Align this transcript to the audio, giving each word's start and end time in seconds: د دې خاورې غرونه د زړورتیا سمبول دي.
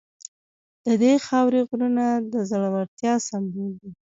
د 0.85 0.87
دې 1.01 1.13
خاورې 1.25 1.61
غرونه 1.69 2.05
د 2.31 2.33
زړورتیا 2.49 3.13
سمبول 3.27 3.71
دي. 3.81 3.91